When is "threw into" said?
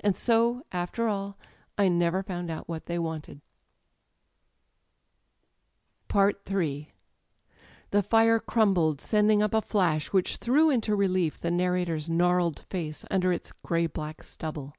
10.36-10.94